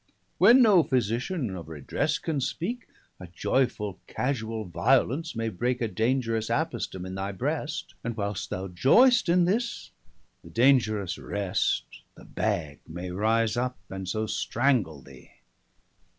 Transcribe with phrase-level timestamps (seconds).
[0.39, 2.87] When no Physitian of redresse can speake,
[3.19, 8.67] A joyfull casuall violence may breake A dangerous Apostem in thy breast; And whil'st thou
[8.69, 9.91] joyest in this,
[10.43, 11.83] the dangerous rest,
[12.15, 15.33] 480 The bag may rise up, and so strangle thee.